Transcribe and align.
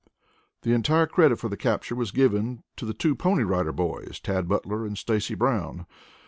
The 0.63 0.73
entire 0.73 1.05
credit 1.05 1.37
for 1.37 1.47
the 1.47 1.55
capture 1.55 1.93
was 1.95 2.09
given 2.09 2.63
to 2.77 2.85
the 2.87 2.93
two 2.95 3.13
Pony 3.13 3.43
Rider 3.43 3.71
Boys, 3.71 4.19
Tad 4.19 4.47
Butler 4.47 4.83
and 4.83 4.97
Stacy 4.97 5.35
Brown. 5.35 5.85